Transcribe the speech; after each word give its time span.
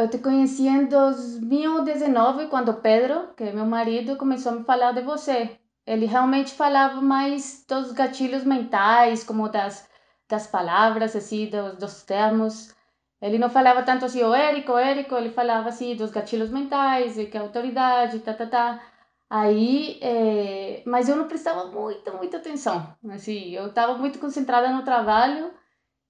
Eu 0.00 0.08
te 0.08 0.16
conheci 0.16 0.66
em 0.66 0.86
2019, 0.86 2.46
quando 2.46 2.72
Pedro, 2.80 3.34
que 3.36 3.44
é 3.44 3.52
meu 3.52 3.66
marido, 3.66 4.16
começou 4.16 4.52
a 4.52 4.54
me 4.54 4.64
falar 4.64 4.92
de 4.92 5.02
você. 5.02 5.58
Ele 5.86 6.06
realmente 6.06 6.54
falava 6.54 7.02
mais 7.02 7.66
dos 7.68 7.92
gatilhos 7.92 8.42
mentais, 8.42 9.22
como 9.22 9.46
das, 9.50 9.86
das 10.26 10.46
palavras, 10.46 11.14
assim, 11.14 11.50
dos, 11.50 11.76
dos 11.76 12.02
termos. 12.02 12.74
Ele 13.20 13.36
não 13.36 13.50
falava 13.50 13.82
tanto 13.82 14.06
assim, 14.06 14.22
o 14.22 14.32
Érico, 14.32 14.72
o 14.72 14.78
Érico, 14.78 15.14
ele 15.16 15.28
falava 15.28 15.68
assim 15.68 15.94
dos 15.94 16.10
gatilhos 16.10 16.48
mentais, 16.50 17.18
e 17.18 17.26
que 17.26 17.36
a 17.36 17.42
autoridade, 17.42 18.20
tá, 18.20 18.32
tá, 18.32 18.46
tá. 18.46 18.82
Aí, 19.28 19.98
é... 20.00 20.82
mas 20.86 21.10
eu 21.10 21.16
não 21.16 21.28
prestava 21.28 21.66
muita, 21.66 22.10
muita 22.12 22.38
atenção. 22.38 22.96
Assim, 23.10 23.50
eu 23.50 23.66
estava 23.66 23.98
muito 23.98 24.18
concentrada 24.18 24.70
no 24.70 24.82
trabalho 24.82 25.52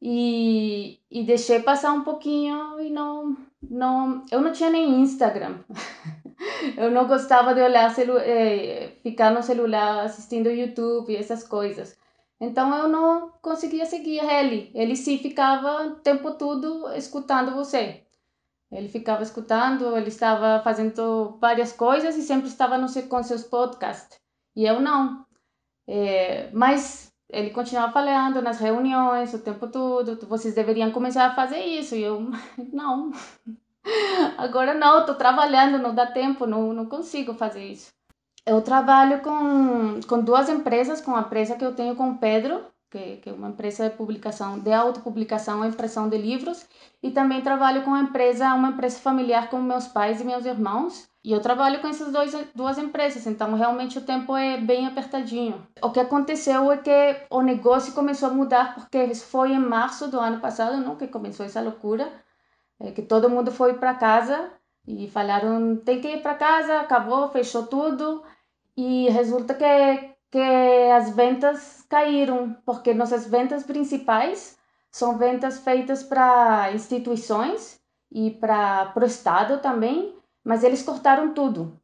e, 0.01 1.01
e 1.11 1.25
deixei 1.25 1.61
passar 1.61 1.93
um 1.93 2.05
pouquinho 2.05 2.81
e 2.81 2.89
não, 2.91 3.37
não, 3.63 4.25
eu 4.31 4.41
não 4.41 4.53
tinha 4.53 4.71
nem 4.71 5.01
Instagram. 5.01 5.61
eu 6.77 6.91
não 6.91 7.07
gostava 7.07 7.55
de 7.55 7.61
olhar 7.61 7.95
celu 7.95 8.19
é, 8.19 8.89
ficar 9.03 9.31
no 9.31 9.43
celular 9.43 10.05
assistindo 10.05 10.51
YouTube 10.51 11.13
e 11.13 11.17
essas 11.17 11.47
coisas. 11.47 11.99
Então 12.41 12.75
eu 12.75 12.89
não 12.89 13.33
conseguia 13.43 13.85
seguir 13.85 14.21
ele. 14.25 14.71
Ele 14.75 14.97
sim 14.97 15.19
ficava 15.19 15.87
o 15.87 15.97
tempo 15.97 16.33
todo 16.33 16.91
escutando 16.95 17.55
você. 17.55 18.03
Ele 18.73 18.89
ficava 18.89 19.23
escutando, 19.23 19.97
ele 19.97 20.09
estava 20.09 20.63
fazendo 20.63 21.37
várias 21.41 21.73
coisas 21.73 22.17
e 22.17 22.23
sempre 22.23 22.49
estava 22.49 22.79
no 22.79 22.89
com 23.09 23.23
seus 23.23 23.43
podcasts. 23.43 24.19
E 24.57 24.65
eu 24.65 24.81
não. 24.81 25.27
É, 25.87 26.51
mas 26.53 27.10
ele 27.33 27.51
continuava 27.51 27.93
falando 27.93 28.43
nas 28.43 28.59
reuniões 28.59 29.33
o 29.35 29.39
tempo 29.39 29.69
todo, 29.69 30.19
vocês 30.27 30.55
deveriam 30.55 30.91
começar 30.91 31.27
a 31.27 31.35
fazer 31.35 31.59
isso. 31.59 31.95
E 31.95 32.03
eu, 32.03 32.31
não. 32.73 33.13
Agora 34.37 34.75
não, 34.75 35.01
estou 35.01 35.15
trabalhando, 35.15 35.79
não 35.79 35.95
dá 35.95 36.07
tempo, 36.07 36.47
não, 36.47 36.73
não 36.73 36.87
consigo 36.87 37.35
fazer 37.35 37.65
isso. 37.65 37.93
Eu 38.47 38.63
trabalho 38.63 39.21
com, 39.21 40.01
com 40.09 40.23
duas 40.23 40.49
empresas, 40.49 41.01
com 41.01 41.15
a 41.15 41.21
empresa 41.21 41.57
que 41.57 41.65
eu 41.65 41.75
tenho 41.75 41.95
com 41.95 42.11
o 42.11 42.19
Pedro, 42.19 42.65
que, 42.91 43.19
que 43.19 43.31
é 43.31 43.33
uma 43.33 43.51
empresa 43.51 43.89
de 43.89 43.97
publicação, 43.97 44.59
de 44.59 44.73
autopublicação 44.73 45.65
e 45.65 45.69
impressão 45.69 46.09
de 46.09 46.19
livros, 46.19 46.67
e 47.03 47.11
também 47.11 47.43
trabalho 47.43 47.83
com 47.85 47.95
a 47.95 48.01
empresa, 48.01 48.55
uma 48.55 48.71
empresa 48.71 48.99
familiar 48.99 49.49
com 49.51 49.59
meus 49.61 49.87
pais 49.87 50.21
e 50.21 50.25
meus 50.25 50.45
irmãos, 50.45 51.10
e 51.23 51.33
eu 51.33 51.41
trabalho 51.41 51.81
com 51.81 51.89
essas 51.89 52.11
dois, 52.11 52.35
duas 52.55 52.79
empresas, 52.79 53.27
então 53.27 53.55
realmente 53.55 53.99
o 53.99 54.05
tempo 54.05 54.35
é 54.35 54.57
bem 54.57 54.87
apertadinho. 54.87 55.67
O 55.83 55.91
que 55.91 56.01
aconteceu 56.01 56.73
é 56.73 56.79
que 56.79 57.27
o 57.31 57.43
negócio 57.43 57.93
começou 57.93 58.31
a 58.31 58.33
mudar, 58.33 58.75
porque 58.75 59.15
foi 59.15 59.53
em 59.53 59.59
março 59.59 60.09
do 60.09 60.19
ano 60.19 60.41
passado, 60.41 60.79
não, 60.79 60.97
que 60.97 61.07
começou 61.09 61.45
essa 61.45 61.61
loucura, 61.61 62.11
é 62.81 62.91
que 62.91 63.03
todo 63.03 63.29
mundo 63.29 63.53
foi 63.53 63.75
para 63.75 63.95
casa 63.95 64.51
e 64.89 65.09
falaram 65.09 65.77
tem 65.77 66.01
que 66.01 66.09
ir 66.09 66.23
para 66.23 66.35
casa, 66.35 66.81
acabou, 66.81 67.29
fechou 67.29 67.67
tudo, 67.67 68.23
e 68.75 69.11
resulta 69.11 69.53
que, 69.53 70.15
que 70.31 70.91
as 70.97 71.11
ventas 71.15 71.85
caíram, 71.89 72.57
porque 72.65 72.95
nossas 72.95 73.27
ventas 73.27 73.63
principais 73.63 74.59
são 74.91 75.19
ventas 75.19 75.59
feitas 75.59 76.03
para 76.03 76.73
instituições 76.73 77.79
e 78.11 78.31
para 78.31 78.93
o 78.97 79.05
Estado 79.05 79.59
também, 79.59 80.15
mas 80.45 80.65
eles 80.65 80.83
cortaram 80.83 81.33
tudo. 81.33 81.79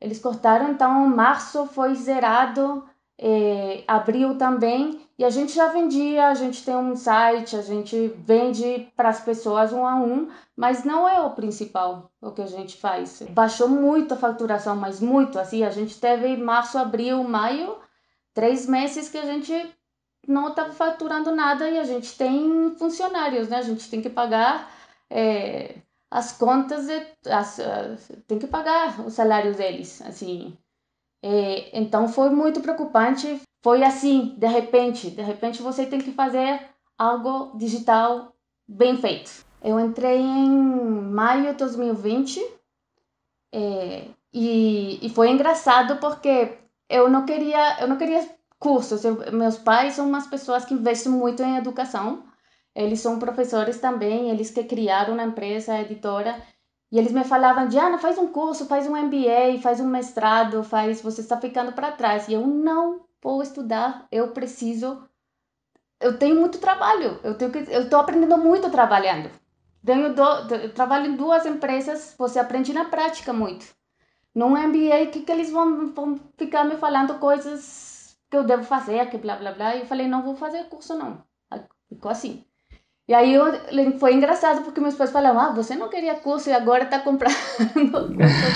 Eles 0.00 0.18
cortaram, 0.18 0.70
então 0.70 1.06
março 1.08 1.66
foi 1.66 1.94
zerado, 1.94 2.84
eh, 3.18 3.84
abril 3.86 4.36
também, 4.36 5.00
e 5.16 5.24
a 5.24 5.30
gente 5.30 5.52
já 5.52 5.68
vendia, 5.68 6.26
a 6.26 6.34
gente 6.34 6.64
tem 6.64 6.74
um 6.74 6.96
site, 6.96 7.54
a 7.54 7.62
gente 7.62 8.08
vende 8.18 8.90
para 8.96 9.10
as 9.10 9.20
pessoas 9.20 9.72
um 9.72 9.86
a 9.86 9.94
um, 9.94 10.28
mas 10.56 10.82
não 10.82 11.08
é 11.08 11.20
o 11.20 11.30
principal 11.30 12.10
o 12.20 12.32
que 12.32 12.42
a 12.42 12.46
gente 12.46 12.76
faz. 12.76 13.22
Baixou 13.30 13.68
muito 13.68 14.14
a 14.14 14.16
faturação, 14.16 14.74
mas 14.74 15.00
muito, 15.00 15.38
assim, 15.38 15.62
a 15.62 15.70
gente 15.70 16.00
teve 16.00 16.36
março, 16.36 16.76
abril, 16.78 17.22
maio, 17.22 17.76
três 18.34 18.66
meses 18.66 19.08
que 19.08 19.18
a 19.18 19.24
gente 19.24 19.72
não 20.26 20.48
estava 20.48 20.72
faturando 20.72 21.34
nada 21.34 21.68
e 21.68 21.78
a 21.78 21.84
gente 21.84 22.16
tem 22.16 22.74
funcionários, 22.76 23.48
né? 23.48 23.58
A 23.58 23.62
gente 23.62 23.88
tem 23.88 24.00
que 24.02 24.10
pagar 24.10 24.68
é, 25.10 25.76
as 26.12 26.30
contas 26.32 26.86
as, 27.26 27.58
tem 28.28 28.38
que 28.38 28.46
pagar 28.46 29.00
os 29.00 29.14
salários 29.14 29.56
deles, 29.56 30.02
assim. 30.02 30.56
É, 31.22 31.78
então 31.78 32.06
foi 32.06 32.28
muito 32.28 32.60
preocupante. 32.60 33.40
Foi 33.62 33.82
assim, 33.82 34.34
de 34.36 34.46
repente, 34.46 35.10
de 35.10 35.22
repente 35.22 35.62
você 35.62 35.86
tem 35.86 36.00
que 36.00 36.12
fazer 36.12 36.68
algo 36.98 37.56
digital 37.56 38.34
bem 38.68 38.98
feito. 38.98 39.46
Eu 39.62 39.80
entrei 39.80 40.20
em 40.20 40.50
maio 40.50 41.52
de 41.52 41.58
2020 41.58 42.44
é, 43.54 44.08
e, 44.34 45.06
e 45.06 45.08
foi 45.10 45.30
engraçado 45.30 45.98
porque 45.98 46.58
eu 46.90 47.08
não 47.08 47.24
queria, 47.24 47.80
eu 47.80 47.88
não 47.88 47.96
queria 47.96 48.28
cursos. 48.58 49.02
Eu, 49.02 49.32
meus 49.32 49.56
pais 49.56 49.94
são 49.94 50.06
umas 50.06 50.26
pessoas 50.26 50.64
que 50.64 50.74
investem 50.74 51.10
muito 51.10 51.42
em 51.42 51.56
educação 51.56 52.24
eles 52.74 53.00
são 53.00 53.18
professores 53.18 53.78
também, 53.78 54.30
eles 54.30 54.50
que 54.50 54.64
criaram 54.64 55.18
a 55.18 55.24
empresa, 55.24 55.78
editora, 55.80 56.40
e 56.90 56.98
eles 56.98 57.12
me 57.12 57.24
falavam, 57.24 57.68
Diana, 57.68 57.98
faz 57.98 58.18
um 58.18 58.28
curso, 58.28 58.66
faz 58.66 58.86
um 58.86 58.96
MBA, 58.96 59.60
faz 59.62 59.80
um 59.80 59.86
mestrado, 59.86 60.62
faz, 60.62 61.00
você 61.00 61.22
está 61.22 61.40
ficando 61.40 61.72
para 61.72 61.92
trás. 61.92 62.28
E 62.28 62.34
eu 62.34 62.46
não 62.46 63.06
vou 63.22 63.42
estudar, 63.42 64.06
eu 64.12 64.28
preciso, 64.32 65.02
eu 65.98 66.18
tenho 66.18 66.38
muito 66.38 66.58
trabalho, 66.58 67.18
eu 67.24 67.34
tenho 67.34 67.50
que, 67.50 67.58
eu 67.70 67.84
estou 67.84 67.98
aprendendo 67.98 68.36
muito 68.36 68.70
trabalhando. 68.70 69.30
Tenho 69.84 70.14
do, 70.14 70.54
eu 70.54 70.72
trabalho 70.74 71.06
em 71.06 71.16
duas 71.16 71.46
empresas, 71.46 72.14
você 72.18 72.38
aprende 72.38 72.72
na 72.74 72.84
prática 72.84 73.32
muito. 73.32 73.66
Num 74.34 74.50
MBA, 74.50 75.06
que, 75.12 75.22
que 75.22 75.32
eles 75.32 75.50
vão, 75.50 75.92
vão 75.92 76.20
ficar 76.36 76.64
me 76.64 76.76
falando 76.76 77.18
coisas 77.18 78.18
que 78.30 78.36
eu 78.36 78.44
devo 78.44 78.64
fazer, 78.64 79.08
que 79.10 79.18
blá 79.18 79.36
blá 79.36 79.52
blá. 79.52 79.76
E 79.76 79.80
eu 79.80 79.86
falei, 79.86 80.06
não 80.08 80.22
vou 80.22 80.36
fazer 80.36 80.68
curso 80.68 80.94
não. 80.94 81.22
Ficou 81.88 82.10
assim. 82.10 82.44
E 83.08 83.14
aí 83.14 83.34
eu, 83.34 83.44
foi 83.98 84.14
engraçado 84.14 84.62
porque 84.62 84.80
meus 84.80 84.94
pais 84.94 85.10
falaram: 85.10 85.38
Ah, 85.38 85.52
você 85.52 85.74
não 85.74 85.88
queria 85.88 86.14
curso 86.20 86.48
e 86.48 86.52
agora 86.52 86.84
está 86.84 87.00
comprando 87.00 87.34
curso 88.14 88.52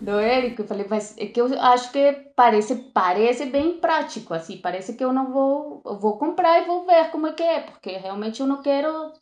do, 0.00 0.06
do 0.06 0.18
Érico. 0.18 0.62
Eu 0.62 0.66
falei: 0.66 0.86
Mas 0.88 1.16
é 1.18 1.26
que 1.26 1.40
eu 1.40 1.46
acho 1.60 1.92
que 1.92 2.12
parece, 2.34 2.74
parece 2.92 3.46
bem 3.46 3.78
prático, 3.78 4.34
assim. 4.34 4.58
Parece 4.58 4.94
que 4.94 5.04
eu 5.04 5.12
não 5.12 5.32
vou, 5.32 5.82
eu 5.86 5.98
vou 5.98 6.18
comprar 6.18 6.60
e 6.60 6.66
vou 6.66 6.84
ver 6.84 7.10
como 7.10 7.28
é 7.28 7.32
que 7.32 7.42
é, 7.42 7.60
porque 7.60 7.96
realmente 7.96 8.40
eu 8.40 8.46
não 8.46 8.60
quero 8.62 9.12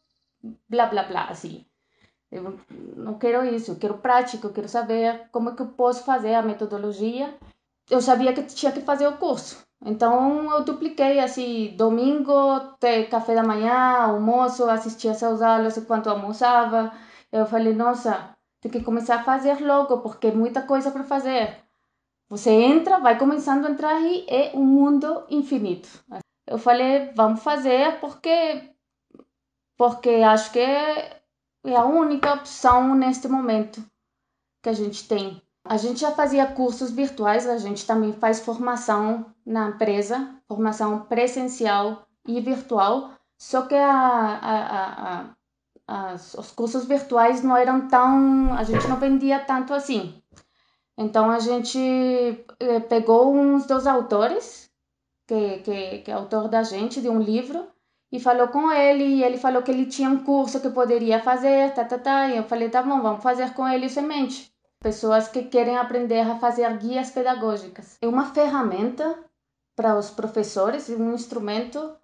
blá 0.69 0.87
blá 0.87 1.03
blá, 1.05 1.25
assim. 1.29 1.67
Eu 2.31 2.59
não 2.97 3.19
quero 3.19 3.45
isso, 3.45 3.73
eu 3.73 3.77
quero 3.77 3.99
prática, 3.99 4.47
eu 4.47 4.53
quero 4.53 4.69
saber 4.69 5.29
como 5.31 5.51
é 5.51 5.55
que 5.55 5.63
eu 5.63 5.69
posso 5.69 6.05
fazer 6.05 6.35
a 6.35 6.43
metodologia. 6.43 7.39
Eu 7.89 8.01
sabia 8.01 8.33
que 8.33 8.43
tinha 8.43 8.73
que 8.73 8.81
fazer 8.81 9.07
o 9.07 9.17
curso. 9.17 9.66
Então 9.85 10.51
eu 10.53 10.65
dupliquei 10.65 11.21
assim, 11.21 11.75
domingo, 11.77 12.33
ter 12.81 13.09
café 13.09 13.35
da 13.35 13.43
manhã, 13.43 13.73
almoço, 13.75 14.69
assistia 14.69 15.15
seus 15.15 15.43
aulas 15.43 15.77
enquanto 15.77 16.09
almoçava. 16.09 16.93
Eu 17.31 17.47
falei, 17.47 17.75
nossa, 17.75 18.37
tem 18.61 18.71
que 18.71 18.83
começar 18.83 19.17
a 19.17 19.25
fazer 19.25 19.61
logo, 19.61 19.99
porque 19.99 20.29
é 20.29 20.33
muita 20.33 20.63
coisa 20.63 20.91
para 20.91 21.05
fazer. 21.05 21.63
Você 22.29 22.51
entra, 22.51 22.99
vai 22.99 23.19
começando 23.19 23.67
a 23.67 23.71
entrar 23.71 24.01
e 24.01 24.27
é 24.29 24.53
um 24.55 24.65
mundo 24.65 25.25
infinito. 25.31 25.89
Eu 26.47 26.59
falei, 26.59 27.13
vamos 27.15 27.43
fazer 27.43 28.01
porque 28.01 28.75
porque 29.77 30.09
acho 30.09 30.53
que 30.53 30.59
é 30.59 31.23
a 31.77 31.85
única 31.85 32.33
opção 32.33 32.95
neste 32.95 33.29
momento 33.29 33.85
que 34.63 34.69
a 34.69 34.73
gente 34.73 35.07
tem. 35.07 35.43
A 35.69 35.77
gente 35.77 36.01
já 36.01 36.13
fazia 36.13 36.47
cursos 36.47 36.91
virtuais, 36.91 37.49
a 37.49 37.59
gente 37.59 37.87
também 37.87 38.13
faz 38.13 38.41
formação 38.41 39.27
na 39.45 39.69
empresa, 39.69 40.35
formação 40.47 41.01
presencial 41.07 42.07
e 42.27 42.41
virtual, 42.41 43.11
só 43.39 43.63
que 43.63 43.75
a, 43.75 43.91
a, 44.43 45.35
a, 45.89 46.15
os 46.15 46.53
cursos 46.53 46.85
virtuais 46.85 47.43
não 47.43 47.57
eram 47.57 47.89
tão. 47.89 48.53
a 48.55 48.65
gente 48.65 48.87
não 48.89 48.97
vendia 48.97 49.41
tanto 49.41 49.75
assim. 49.75 50.21
Então 50.99 51.31
a 51.31 51.39
gente 51.39 51.79
eh, 52.61 52.81
pegou 52.81 53.35
uns 53.35 53.67
dos 53.67 53.87
autores, 53.87 54.71
que, 55.27 55.59
que, 55.59 55.99
que 55.99 56.11
é 56.11 56.15
autor 56.15 56.49
da 56.49 56.63
gente, 56.63 57.01
de 57.03 57.09
um 57.09 57.21
livro, 57.21 57.67
e 58.13 58.21
falou 58.21 58.49
com 58.49 58.73
ele, 58.73 59.05
e 59.05 59.25
ele 59.25 59.39
falou 59.39 59.63
que 59.63 59.71
ele 59.71 59.87
tinha 59.87 60.09
um 60.11 60.25
curso 60.25 60.61
que 60.61 60.71
poderia 60.71 61.21
fazer, 61.21 61.75
tá, 61.75 61.85
tá, 61.85 61.99
tá, 61.99 62.29
e 62.29 62.37
eu 62.39 62.45
falei, 62.45 62.71
tá 62.71 62.83
bom, 62.83 63.01
vamos 63.03 63.23
fazer 63.23 63.53
com 63.55 63.69
ele 63.69 63.89
semente 63.89 64.56
pessoas 64.81 65.29
que 65.29 65.45
querem 65.45 65.77
aprender 65.77 66.21
a 66.21 66.39
fazer 66.39 66.71
guias 66.79 67.11
pedagógicas. 67.11 67.97
É 68.01 68.07
uma 68.07 68.33
ferramenta 68.33 69.19
para 69.75 69.99
os 69.99 70.11
professores, 70.11 70.89
um 70.89 71.13
instrumento 71.13 71.97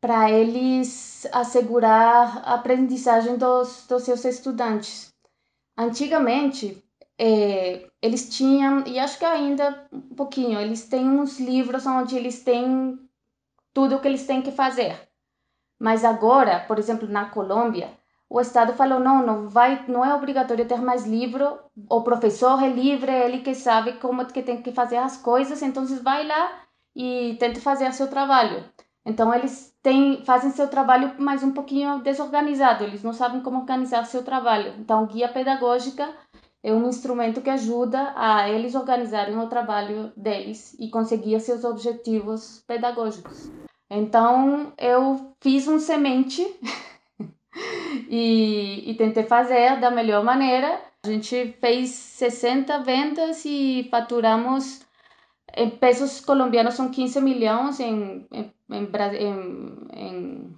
para 0.00 0.30
eles 0.30 1.26
assegurar 1.32 2.38
a 2.44 2.54
aprendizagem 2.54 3.36
dos, 3.36 3.86
dos 3.88 4.02
seus 4.04 4.24
estudantes. 4.24 5.12
Antigamente, 5.76 6.82
é, 7.18 7.88
eles 8.00 8.28
tinham, 8.28 8.86
e 8.86 8.98
acho 8.98 9.18
que 9.18 9.24
ainda 9.24 9.88
um 9.92 10.14
pouquinho, 10.14 10.60
eles 10.60 10.86
têm 10.88 11.08
uns 11.08 11.40
livros 11.40 11.86
onde 11.86 12.16
eles 12.16 12.42
têm 12.42 12.98
tudo 13.72 13.96
o 13.96 14.00
que 14.00 14.08
eles 14.08 14.26
têm 14.26 14.42
que 14.42 14.52
fazer. 14.52 14.96
Mas 15.78 16.04
agora, 16.04 16.60
por 16.60 16.78
exemplo, 16.78 17.08
na 17.08 17.28
Colômbia, 17.28 17.90
o 18.28 18.40
Estado 18.40 18.72
falou: 18.74 18.98
não, 18.98 19.24
não 19.24 19.48
vai, 19.48 19.84
não 19.88 20.04
é 20.04 20.14
obrigatório 20.14 20.66
ter 20.66 20.80
mais 20.80 21.06
livro. 21.06 21.58
O 21.88 22.02
professor 22.02 22.62
é 22.62 22.68
livre, 22.68 23.12
ele 23.12 23.40
que 23.40 23.54
sabe 23.54 23.94
como 23.94 24.26
que 24.26 24.42
tem 24.42 24.62
que 24.62 24.72
fazer 24.72 24.96
as 24.96 25.16
coisas, 25.16 25.62
então 25.62 25.84
vai 26.02 26.26
lá 26.26 26.62
e 26.94 27.36
tenta 27.38 27.60
fazer 27.60 27.92
seu 27.92 28.08
trabalho. 28.08 28.64
Então 29.04 29.32
eles 29.32 29.72
têm, 29.82 30.24
fazem 30.24 30.50
seu 30.50 30.68
trabalho 30.68 31.14
mais 31.20 31.44
um 31.44 31.52
pouquinho 31.52 32.00
desorganizado, 32.00 32.82
eles 32.82 33.04
não 33.04 33.12
sabem 33.12 33.40
como 33.40 33.60
organizar 33.60 34.04
seu 34.04 34.24
trabalho. 34.24 34.74
Então 34.80 35.06
guia 35.06 35.28
pedagógica 35.28 36.08
é 36.60 36.72
um 36.72 36.88
instrumento 36.88 37.40
que 37.40 37.50
ajuda 37.50 38.12
a 38.16 38.50
eles 38.50 38.74
organizarem 38.74 39.38
o 39.38 39.46
trabalho 39.46 40.12
deles 40.16 40.74
e 40.80 40.90
conseguir 40.90 41.38
seus 41.38 41.62
objetivos 41.62 42.64
pedagógicos. 42.66 43.48
Então 43.88 44.72
eu 44.76 45.32
fiz 45.40 45.68
um 45.68 45.78
semente 45.78 46.44
e, 48.08 48.90
e 48.90 48.94
tentei 48.94 49.24
fazer 49.24 49.78
da 49.80 49.90
melhor 49.90 50.24
maneira. 50.24 50.80
A 51.04 51.08
gente 51.08 51.56
fez 51.60 51.90
60 51.90 52.78
vendas 52.80 53.44
e 53.44 53.86
faturamos 53.90 54.86
em 55.56 55.70
pesos 55.70 56.20
colombianos 56.20 56.74
são 56.74 56.90
15 56.90 57.20
milhões, 57.20 57.80
em, 57.80 58.26
em, 58.30 58.52
em, 58.70 59.88
em 59.94 60.56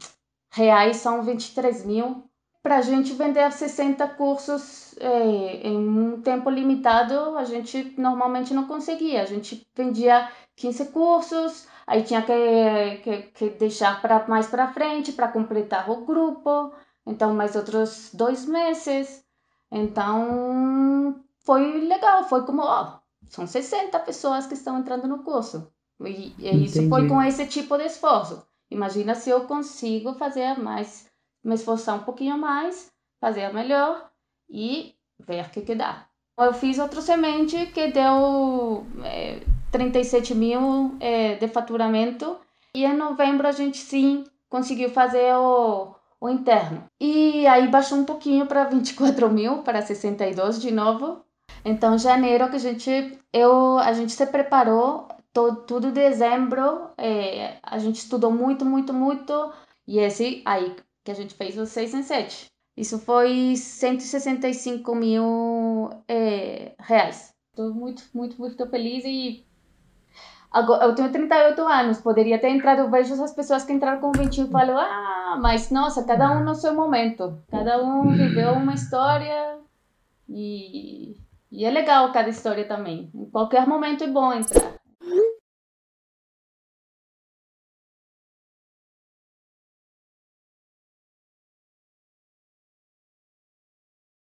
reais 0.50 0.96
são 0.96 1.22
23 1.22 1.86
mil. 1.86 2.24
Para 2.62 2.78
a 2.78 2.82
gente 2.82 3.12
vender 3.12 3.50
60 3.50 4.06
cursos 4.08 4.96
é, 4.98 5.68
em 5.68 5.76
um 5.78 6.20
tempo 6.20 6.50
limitado, 6.50 7.36
a 7.36 7.44
gente 7.44 7.94
normalmente 7.96 8.52
não 8.52 8.66
conseguia. 8.66 9.22
A 9.22 9.26
gente 9.26 9.64
vendia 9.76 10.28
15 10.56 10.86
cursos, 10.86 11.68
aí 11.86 12.02
tinha 12.02 12.22
que, 12.22 12.96
que, 13.04 13.22
que 13.34 13.50
deixar 13.50 14.02
para 14.02 14.26
mais 14.26 14.48
para 14.48 14.72
frente 14.72 15.12
para 15.12 15.28
completar 15.28 15.88
o 15.88 16.04
grupo 16.04 16.72
então 17.08 17.34
mais 17.34 17.56
outros 17.56 18.10
dois 18.12 18.44
meses. 18.44 19.24
Então 19.72 21.24
foi 21.40 21.80
legal, 21.80 22.24
foi 22.24 22.44
como, 22.44 22.62
ó, 22.62 22.98
são 23.28 23.46
60 23.46 23.98
pessoas 24.00 24.46
que 24.46 24.54
estão 24.54 24.78
entrando 24.78 25.08
no 25.08 25.22
curso. 25.22 25.72
E, 26.04 26.34
e 26.38 26.64
isso 26.64 26.88
foi 26.88 27.08
com 27.08 27.20
esse 27.22 27.46
tipo 27.46 27.76
de 27.76 27.86
esforço. 27.86 28.46
Imagina 28.70 29.14
se 29.14 29.30
eu 29.30 29.44
consigo 29.44 30.14
fazer 30.14 30.58
mais, 30.58 31.10
me 31.42 31.54
esforçar 31.54 31.96
um 31.96 32.04
pouquinho 32.04 32.38
mais, 32.38 32.90
fazer 33.20 33.52
melhor 33.52 34.10
e 34.48 34.94
ver 35.18 35.46
o 35.46 35.50
que, 35.50 35.62
que 35.62 35.74
dá. 35.74 36.06
Eu 36.38 36.52
fiz 36.52 36.78
outro 36.78 37.02
semente 37.02 37.66
que 37.66 37.88
deu 37.88 38.86
é, 39.04 39.40
37 39.72 40.34
mil 40.34 40.96
é, 41.00 41.34
de 41.34 41.48
faturamento 41.48 42.38
e 42.74 42.84
em 42.84 42.96
novembro 42.96 43.48
a 43.48 43.52
gente 43.52 43.78
sim 43.78 44.24
conseguiu 44.48 44.90
fazer 44.90 45.34
o, 45.34 45.94
o 46.20 46.28
interno. 46.28 46.84
E 47.00 47.46
aí 47.46 47.68
baixou 47.68 47.98
um 47.98 48.04
pouquinho 48.04 48.46
para 48.46 48.64
24 48.64 49.30
mil, 49.30 49.62
para 49.62 49.82
62 49.82 50.60
de 50.60 50.70
novo. 50.70 51.24
Então, 51.64 51.98
janeiro 51.98 52.48
que 52.50 52.56
a 52.56 52.60
gente, 52.60 53.18
eu, 53.32 53.78
a 53.78 53.92
gente 53.92 54.12
se 54.12 54.26
preparou, 54.26 55.08
todo, 55.32 55.62
tudo 55.62 55.92
dezembro, 55.92 56.90
é, 56.96 57.58
a 57.62 57.78
gente 57.78 57.96
estudou 57.96 58.30
muito, 58.30 58.64
muito, 58.64 58.92
muito. 58.92 59.52
E 59.86 59.98
esse 59.98 60.42
aí 60.44 60.76
que 61.04 61.10
a 61.10 61.14
gente 61.14 61.34
fez 61.34 61.56
o 61.56 61.66
6 61.66 61.94
em 61.94 62.02
7. 62.02 62.46
Isso 62.76 62.98
foi 62.98 63.56
165 63.56 64.94
mil 64.94 65.90
é, 66.06 66.74
reais. 66.78 67.34
Estou 67.50 67.74
muito, 67.74 68.04
muito, 68.14 68.38
muito 68.38 68.66
feliz 68.68 69.04
e 69.04 69.44
Agora, 70.50 70.84
eu 70.84 70.94
tenho 70.94 71.12
38 71.12 71.60
anos, 71.62 72.00
poderia 72.00 72.38
ter 72.38 72.48
entrado, 72.48 72.80
eu 72.80 72.90
vejo 72.90 73.22
as 73.22 73.34
pessoas 73.34 73.64
que 73.64 73.72
entraram 73.72 74.00
com 74.00 74.12
21 74.12 74.46
e 74.46 74.50
falo, 74.50 74.78
ah, 74.78 75.38
mas 75.40 75.70
nossa, 75.70 76.04
cada 76.04 76.32
um 76.32 76.42
no 76.42 76.54
seu 76.54 76.74
momento, 76.74 77.38
cada 77.50 77.82
um 77.82 78.08
viveu 78.08 78.52
uma 78.52 78.72
história 78.72 79.58
e, 80.26 81.16
e 81.52 81.64
é 81.66 81.70
legal 81.70 82.10
cada 82.12 82.30
história 82.30 82.66
também. 82.66 83.10
Em 83.14 83.26
qualquer 83.26 83.66
momento 83.66 84.04
é 84.04 84.08
bom 84.08 84.32
entrar. 84.32 84.77